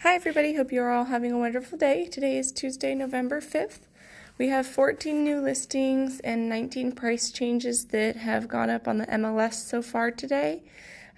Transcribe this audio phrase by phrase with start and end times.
[0.00, 0.54] Hi, everybody.
[0.54, 2.04] Hope you're all having a wonderful day.
[2.04, 3.86] Today is Tuesday, November 5th.
[4.36, 9.06] We have 14 new listings and 19 price changes that have gone up on the
[9.06, 10.62] MLS so far today.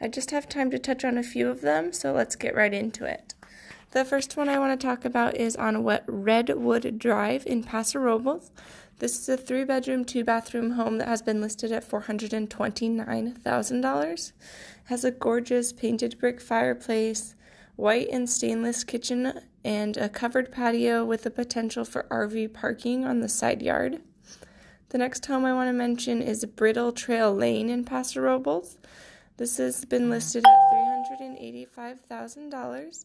[0.00, 2.72] I just have time to touch on a few of them, so let's get right
[2.72, 3.34] into it.
[3.90, 8.52] The first one I want to talk about is on Redwood Drive in Paso Robles.
[9.00, 14.32] This is a three bedroom, two bathroom home that has been listed at $429,000.
[14.84, 17.34] Has a gorgeous painted brick fireplace,
[17.78, 23.20] white and stainless kitchen, and a covered patio with the potential for RV parking on
[23.20, 24.00] the side yard.
[24.88, 28.78] The next home I want to mention is Brittle Trail Lane in Paso Robles.
[29.36, 30.58] This has been listed at
[31.20, 33.04] $385,000.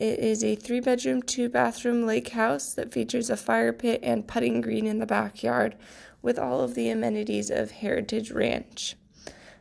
[0.00, 4.26] It is a three bedroom, two bathroom lake house that features a fire pit and
[4.26, 5.76] putting green in the backyard
[6.22, 8.96] with all of the amenities of Heritage Ranch.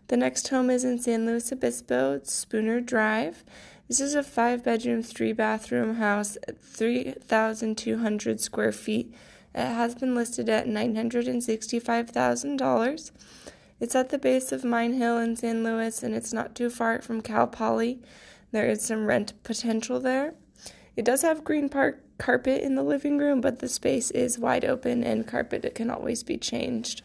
[0.07, 3.43] The next home is in San Luis Obispo, Spooner Drive.
[3.87, 9.15] This is a five bedroom, three bathroom house, at 3,200 square feet.
[9.55, 13.11] It has been listed at $965,000.
[13.79, 17.01] It's at the base of Mine Hill in San Luis and it's not too far
[17.01, 18.01] from Cal Poly.
[18.51, 20.33] There is some rent potential there.
[20.97, 24.65] It does have green park carpet in the living room, but the space is wide
[24.65, 27.03] open and carpet can always be changed.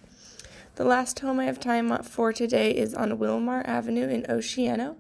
[0.75, 4.97] The last home I have time for today is on Wilmar Avenue in Oceano.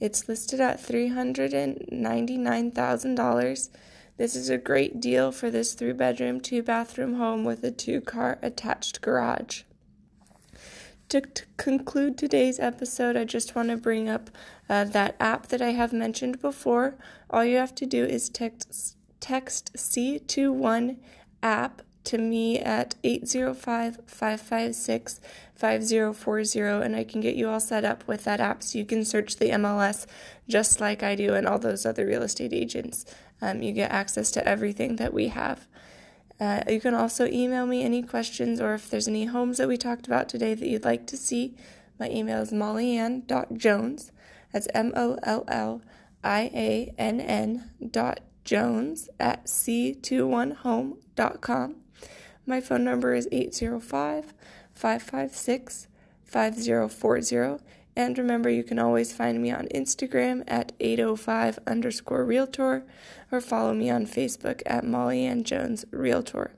[0.00, 3.68] It's listed at $399,000.
[4.16, 8.00] This is a great deal for this three bedroom, two bathroom home with a two
[8.00, 9.62] car attached garage.
[11.08, 14.30] To, to, conclude today's episode, I just want to bring up
[14.68, 16.96] uh, that app that I have mentioned before.
[17.30, 20.98] All you have to do is text, text C21
[21.42, 25.20] app to me at 805 556
[25.54, 29.04] 5040, and I can get you all set up with that app so you can
[29.04, 30.06] search the MLS
[30.48, 33.04] just like I do and all those other real estate agents.
[33.42, 35.66] Um, you get access to everything that we have.
[36.40, 39.76] Uh, you can also email me any questions or if there's any homes that we
[39.76, 41.56] talked about today that you'd like to see.
[41.98, 44.12] My email is mollyann.jones.
[44.52, 45.82] That's M O L L
[46.22, 51.76] I A N N dot Jones at c21home.com.
[52.48, 54.32] My phone number is 805
[54.72, 55.86] 556
[56.24, 57.62] 5040.
[57.94, 62.84] And remember, you can always find me on Instagram at 805 underscore realtor
[63.30, 66.52] or follow me on Facebook at Molly Ann Jones Realtor.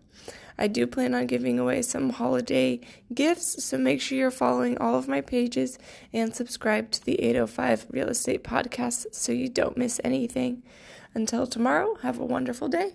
[0.56, 2.78] I do plan on giving away some holiday
[3.12, 5.76] gifts, so make sure you're following all of my pages
[6.12, 10.62] and subscribe to the 805 Real Estate Podcast so you don't miss anything.
[11.14, 12.92] Until tomorrow, have a wonderful day.